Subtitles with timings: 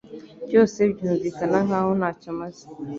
[0.47, 2.63] Byose byumvikana nkaho ntacyo maze